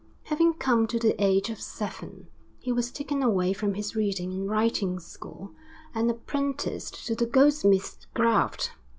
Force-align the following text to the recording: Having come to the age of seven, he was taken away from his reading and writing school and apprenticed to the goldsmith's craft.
Having 0.23 0.55
come 0.55 0.87
to 0.87 0.97
the 0.97 1.13
age 1.23 1.51
of 1.51 1.61
seven, 1.61 2.27
he 2.57 2.71
was 2.71 2.89
taken 2.91 3.21
away 3.21 3.53
from 3.53 3.75
his 3.75 3.95
reading 3.95 4.33
and 4.33 4.49
writing 4.49 4.99
school 4.99 5.51
and 5.93 6.09
apprenticed 6.09 7.05
to 7.05 7.13
the 7.13 7.27
goldsmith's 7.27 8.07
craft. 8.15 8.71